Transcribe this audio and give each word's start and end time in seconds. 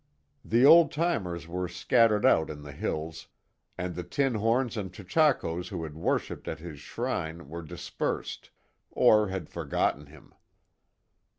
The 0.43 0.65
old 0.65 0.91
timers 0.91 1.47
were 1.47 1.67
scattered 1.67 2.25
out 2.25 2.49
in 2.49 2.63
the 2.63 2.71
hills, 2.71 3.27
and 3.77 3.93
the 3.93 4.01
tin 4.03 4.33
horns 4.33 4.75
and 4.75 4.91
chechakos 4.91 5.67
who 5.67 5.83
had 5.83 5.93
worshiped 5.93 6.47
at 6.47 6.57
his 6.57 6.79
shrine 6.79 7.47
were 7.49 7.61
dispersed, 7.61 8.49
or 8.89 9.27
had 9.27 9.47
forgotten 9.47 10.07
him. 10.07 10.33